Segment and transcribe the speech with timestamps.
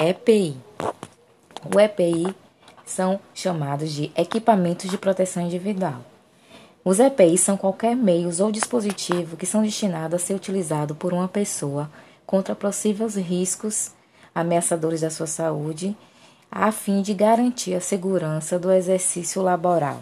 [0.00, 0.56] EPI.
[1.74, 2.32] O EPI
[2.86, 6.04] são chamados de equipamentos de proteção individual.
[6.84, 11.26] Os EPIs são qualquer meios ou dispositivo que são destinados a ser utilizado por uma
[11.26, 11.90] pessoa
[12.24, 13.90] contra possíveis riscos
[14.32, 15.96] ameaçadores da sua saúde,
[16.48, 19.98] a fim de garantir a segurança do exercício laboral.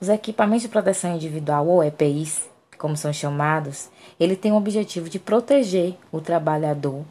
[0.00, 2.48] Os equipamentos de proteção individual ou EPIs,
[2.78, 3.88] como são chamados,
[4.20, 7.04] ele tem o objetivo de proteger o trabalhador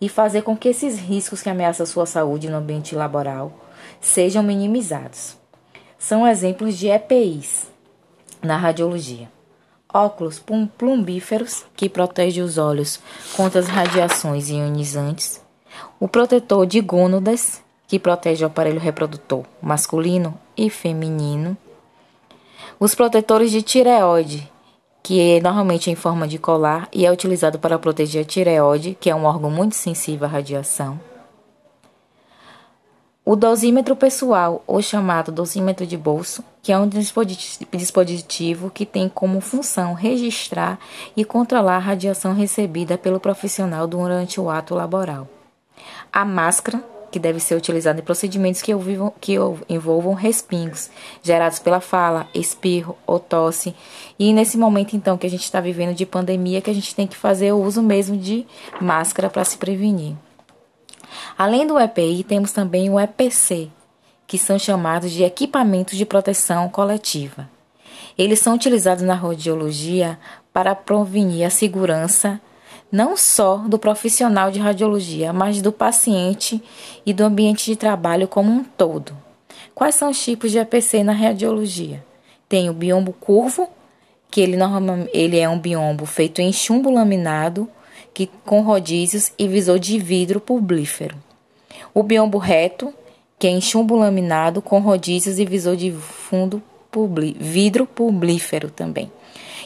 [0.00, 3.52] e fazer com que esses riscos que ameaçam sua saúde no ambiente laboral
[4.00, 5.36] sejam minimizados.
[5.98, 7.70] São exemplos de EPIs
[8.42, 9.30] na radiologia.
[9.94, 10.42] Óculos
[10.76, 12.98] plumbíferos, que protege os olhos
[13.36, 15.40] contra as radiações ionizantes.
[16.00, 21.56] O protetor de gônadas, que protege o aparelho reprodutor masculino e feminino.
[22.80, 24.50] Os protetores de tireoide,
[25.02, 29.10] que é normalmente em forma de colar e é utilizado para proteger a tireoide, que
[29.10, 31.00] é um órgão muito sensível à radiação.
[33.24, 39.40] O dosímetro pessoal, ou chamado dosímetro de bolso, que é um dispositivo que tem como
[39.40, 40.78] função registrar
[41.16, 45.28] e controlar a radiação recebida pelo profissional durante o ato laboral.
[46.12, 46.82] A máscara,
[47.12, 48.72] que deve ser utilizada em procedimentos que,
[49.20, 49.34] que
[49.68, 50.90] envolvam respingos
[51.22, 53.74] gerados pela fala, espirro ou tosse.
[54.18, 57.06] E nesse momento, então, que a gente está vivendo de pandemia, que a gente tem
[57.06, 58.46] que fazer o uso mesmo de
[58.80, 60.16] máscara para se prevenir.
[61.36, 63.68] Além do EPI, temos também o EPC,
[64.26, 67.48] que são chamados de equipamentos de proteção coletiva.
[68.16, 70.18] Eles são utilizados na radiologia
[70.52, 72.40] para prevenir a segurança
[72.92, 76.62] não só do profissional de radiologia, mas do paciente
[77.06, 79.16] e do ambiente de trabalho como um todo.
[79.74, 82.04] Quais são os tipos de EPC na radiologia?
[82.46, 83.66] Tem o biombo curvo,
[84.30, 87.66] que ele, normalmente, ele é um biombo feito em chumbo laminado,
[88.12, 91.16] que com rodízios e visor de vidro publífero.
[91.94, 92.92] O biombo reto,
[93.38, 99.10] que é em chumbo laminado com rodízios e visor de fundo publi, vidro publífero também.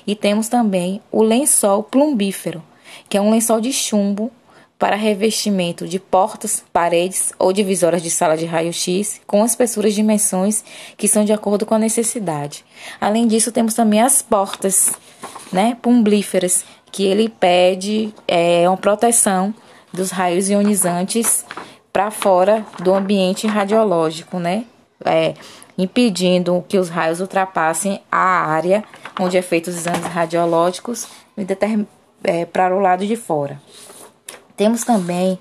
[0.07, 2.63] E temos também o lençol plumbífero,
[3.09, 4.31] que é um lençol de chumbo
[4.79, 10.63] para revestimento de portas, paredes ou divisórias de sala de raio-x com espessuras de dimensões
[10.97, 12.65] que são de acordo com a necessidade.
[13.01, 14.93] Além disso, temos também as portas,
[15.51, 19.55] né, pumbíferas, que ele pede é, uma proteção
[19.93, 21.45] dos raios ionizantes
[21.93, 24.65] para fora do ambiente radiológico, né?
[25.05, 25.35] É,
[25.79, 28.83] impedindo que os raios ultrapassem a área
[29.21, 31.07] onde é feitos os exames radiológicos
[32.27, 33.61] é, para o lado de fora.
[34.57, 35.39] Temos também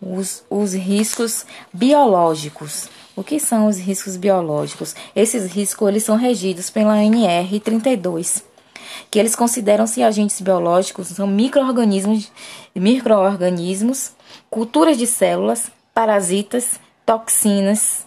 [0.00, 2.88] os, os riscos biológicos.
[3.16, 4.94] O que são os riscos biológicos?
[5.14, 8.46] Esses riscos eles são regidos pela NR 32
[9.10, 12.30] que eles consideram-se agentes biológicos, são microorganismos,
[12.74, 14.12] microorganismos,
[14.50, 18.06] culturas de células, parasitas, toxinas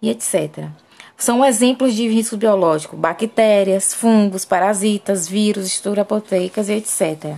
[0.00, 0.68] e etc.
[1.18, 6.06] São exemplos de risco biológico: bactérias, fungos, parasitas, vírus, estruturas
[6.68, 7.36] e etc.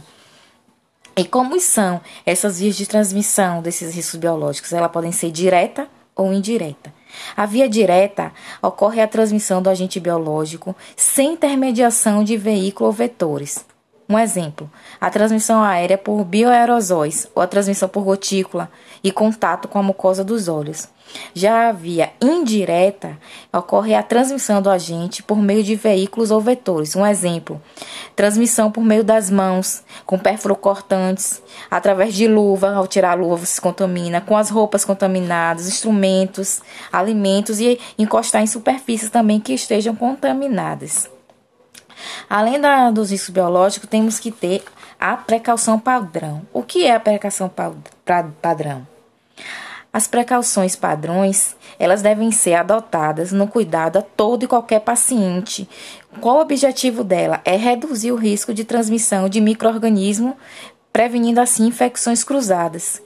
[1.17, 4.75] E como são essas vias de transmissão desses riscos biológicos?
[4.75, 6.93] Elas podem ser direta ou indireta.
[7.35, 8.33] A via direta
[8.63, 13.65] ocorre a transmissão do agente biológico sem intermediação de veículo ou vetores.
[14.11, 14.69] Um exemplo:
[15.01, 18.69] a transmissão aérea por bioaerosóis ou a transmissão por gotícula
[19.05, 20.89] e contato com a mucosa dos olhos.
[21.33, 23.17] Já a via indireta
[23.53, 26.97] ocorre a transmissão do agente por meio de veículos ou vetores.
[26.97, 27.63] Um exemplo:
[28.17, 30.19] transmissão por meio das mãos, com
[30.61, 31.41] cortantes,
[31.71, 36.61] através de luva, ao tirar a luva você se contamina, com as roupas contaminadas, instrumentos,
[36.93, 41.09] alimentos e encostar em superfícies também que estejam contaminadas.
[42.29, 44.63] Além da, dos riscos biológicos, temos que ter
[44.99, 46.43] a precaução padrão.
[46.53, 47.51] O que é a precaução
[48.41, 48.87] padrão?
[49.93, 55.69] As precauções padrões, elas devem ser adotadas no cuidado a todo e qualquer paciente.
[56.21, 57.41] Qual o objetivo dela?
[57.45, 60.37] É reduzir o risco de transmissão de microorganismo,
[60.93, 63.03] prevenindo assim infecções cruzadas.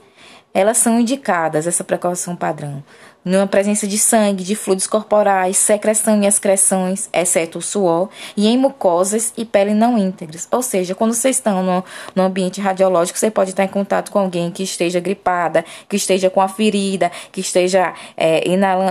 [0.53, 2.83] Elas são indicadas, essa precaução padrão,
[3.25, 8.55] numa presença de sangue, de fluidos corporais, secreção e excreções, exceto o suor, e em
[8.55, 10.47] mucosas e pele não íntegras.
[10.51, 11.83] Ou seja, quando vocês estão no,
[12.13, 16.29] no ambiente radiológico, você pode estar em contato com alguém que esteja gripada, que esteja
[16.29, 18.43] com a ferida, que esteja é,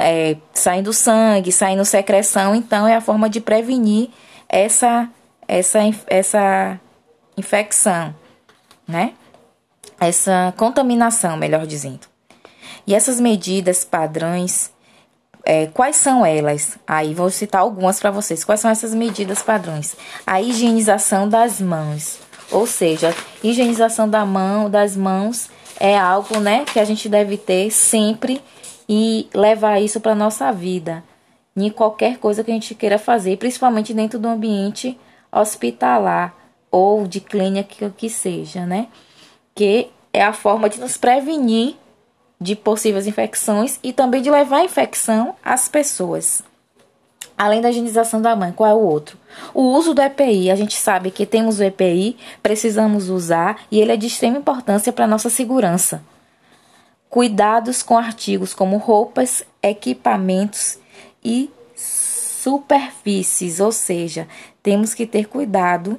[0.02, 2.56] é, saindo sangue, saindo secreção.
[2.56, 4.08] Então, é a forma de prevenir
[4.48, 5.08] essa,
[5.46, 5.78] essa,
[6.08, 6.80] essa
[7.36, 8.12] infecção,
[8.86, 9.12] né?
[10.00, 12.13] Essa contaminação, melhor dizendo.
[12.86, 14.70] E essas medidas padrões,
[15.44, 16.78] é, quais são elas?
[16.86, 18.44] Aí vou citar algumas para vocês.
[18.44, 19.96] Quais são essas medidas padrões?
[20.26, 22.18] A higienização das mãos.
[22.50, 25.50] Ou seja, higienização da mão, das mãos
[25.80, 28.40] é algo, né, que a gente deve ter sempre
[28.88, 31.02] e levar isso para nossa vida,
[31.56, 34.98] em qualquer coisa que a gente queira fazer, principalmente dentro do ambiente
[35.32, 36.34] hospitalar
[36.70, 38.88] ou de clínica que seja, né?
[39.54, 41.76] Que é a forma de nos prevenir
[42.44, 46.42] de possíveis infecções e também de levar a infecção às pessoas.
[47.38, 49.16] Além da higienização da mãe, qual é o outro?
[49.54, 50.50] O uso do EPI.
[50.50, 54.92] A gente sabe que temos o EPI, precisamos usar e ele é de extrema importância
[54.92, 56.02] para a nossa segurança.
[57.08, 60.78] Cuidados com artigos como roupas, equipamentos
[61.24, 64.28] e superfícies, ou seja,
[64.62, 65.98] temos que ter cuidado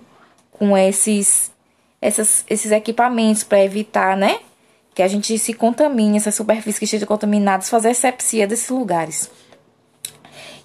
[0.52, 1.52] com esses,
[2.00, 4.38] essas, esses equipamentos para evitar, né?
[4.96, 9.30] Que a gente se contamine, essas superfícies que estejam contaminadas, fazer sepsia desses lugares.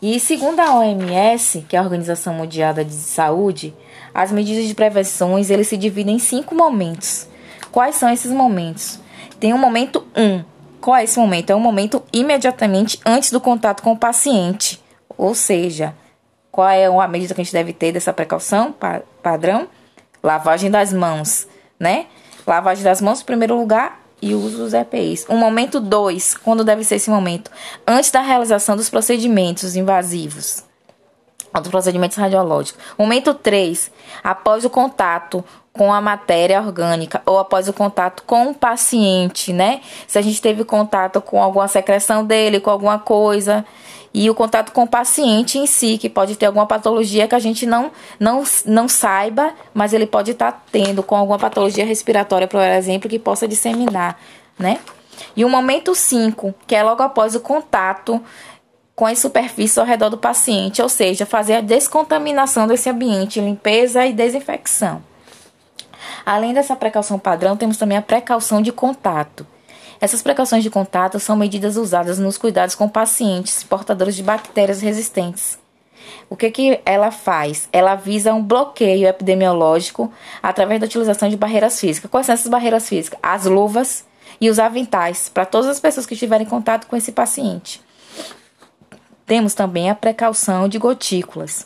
[0.00, 3.74] E segundo a OMS, que é a Organização Mundial de Saúde,
[4.14, 7.28] as medidas de prevenções eles se dividem em cinco momentos.
[7.70, 8.98] Quais são esses momentos?
[9.38, 10.22] Tem o momento 1.
[10.22, 10.44] Um.
[10.80, 11.50] Qual é esse momento?
[11.50, 14.82] É um momento imediatamente antes do contato com o paciente.
[15.18, 15.94] Ou seja,
[16.50, 18.74] qual é a medida que a gente deve ter dessa precaução
[19.22, 19.68] padrão?
[20.22, 21.46] Lavagem das mãos,
[21.78, 22.06] né?
[22.46, 25.26] Lavagem das mãos em primeiro lugar e uso dos EPIs.
[25.28, 27.50] O momento 2, quando deve ser esse momento?
[27.86, 30.64] Antes da realização dos procedimentos invasivos,
[31.54, 32.80] dos procedimentos radiológicos.
[32.98, 33.90] Momento 3,
[34.22, 39.80] após o contato com a matéria orgânica ou após o contato com o paciente, né?
[40.06, 43.64] Se a gente teve contato com alguma secreção dele, com alguma coisa,
[44.12, 47.38] e o contato com o paciente em si, que pode ter alguma patologia que a
[47.38, 52.48] gente não, não, não saiba, mas ele pode estar tá tendo com alguma patologia respiratória,
[52.48, 54.18] por exemplo, que possa disseminar,
[54.58, 54.80] né?
[55.36, 58.20] E o momento 5, que é logo após o contato
[59.00, 64.04] com as superfícies ao redor do paciente, ou seja, fazer a descontaminação desse ambiente, limpeza
[64.04, 65.02] e desinfecção.
[66.26, 69.46] Além dessa precaução padrão, temos também a precaução de contato.
[70.02, 75.58] Essas precauções de contato são medidas usadas nos cuidados com pacientes portadores de bactérias resistentes.
[76.28, 77.70] O que, que ela faz?
[77.72, 80.12] Ela visa um bloqueio epidemiológico
[80.42, 82.10] através da utilização de barreiras físicas.
[82.10, 83.18] Quais são essas barreiras físicas?
[83.22, 84.04] As luvas
[84.38, 87.80] e os aventais para todas as pessoas que estiverem em contato com esse paciente.
[89.30, 91.64] Temos também a precaução de gotículas.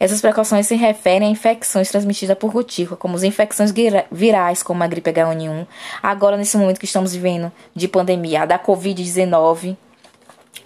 [0.00, 3.72] Essas precauções se referem a infecções transmitidas por gotícula, como as infecções
[4.10, 5.68] virais, como a gripe H1N1,
[6.02, 9.76] agora nesse momento que estamos vivendo de pandemia, a da Covid-19,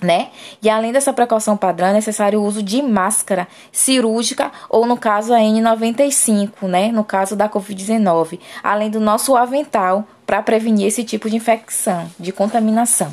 [0.00, 0.30] né?
[0.62, 5.34] E além dessa precaução padrão, é necessário o uso de máscara cirúrgica ou, no caso,
[5.34, 6.90] a N95, né?
[6.90, 12.32] No caso da Covid-19, além do nosso avental para prevenir esse tipo de infecção, de
[12.32, 13.12] contaminação.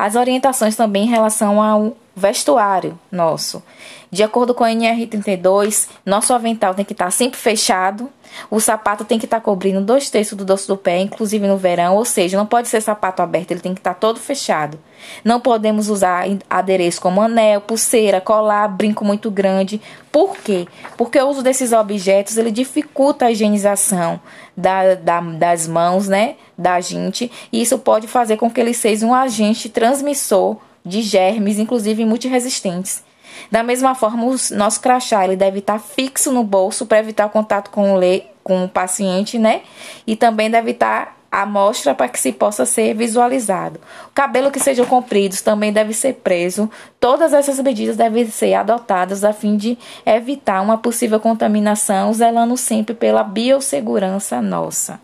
[0.00, 3.62] As orientações também em relação ao vestuário nosso.
[4.10, 8.08] De acordo com a NR32, nosso avental tem que estar sempre fechado,
[8.50, 11.96] o sapato tem que estar cobrindo dois terços do dorso do pé, inclusive no verão,
[11.96, 14.78] ou seja, não pode ser sapato aberto, ele tem que estar todo fechado.
[15.24, 19.80] Não podemos usar adereço como anel, pulseira, colar, brinco muito grande.
[20.12, 20.66] Por quê?
[20.96, 24.20] Porque o uso desses objetos ele dificulta a higienização
[24.56, 29.06] da, da, das mãos, né, da gente, e isso pode fazer com que ele seja
[29.06, 33.02] um agente transmissor de germes, inclusive multiresistentes.
[33.50, 37.30] Da mesma forma, o nosso crachá ele deve estar fixo no bolso para evitar o
[37.30, 39.62] contato com o, le com o paciente, né?
[40.06, 43.78] E também deve estar a mostra para que se possa ser visualizado.
[44.08, 46.68] O cabelo que sejam compridos também deve ser preso.
[46.98, 52.94] Todas essas medidas devem ser adotadas a fim de evitar uma possível contaminação, zelando sempre
[52.94, 55.00] pela biossegurança nossa.